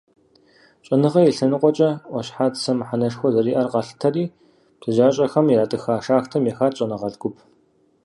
[0.85, 4.23] ЩӀэныгъэ и лъэныкъуэкӀэ Ӏуащхьацэ мыхьэнэшхуэ зэриӀэр къалъытэри,
[4.79, 7.35] бзаджащӀэхэм иратӀыха шахтэм ехат щӀэныгъэлӀ гуп.